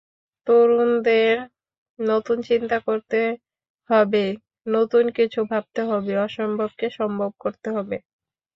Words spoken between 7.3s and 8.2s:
করতে হবে।